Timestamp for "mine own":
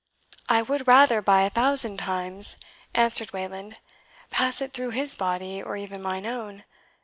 6.01-6.63